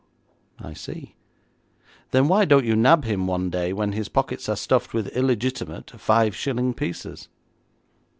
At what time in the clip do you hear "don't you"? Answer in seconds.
2.43-2.75